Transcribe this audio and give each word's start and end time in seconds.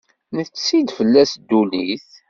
Netti-d 0.35 0.87
fell-as 0.97 1.31
ddunit. 1.39 2.07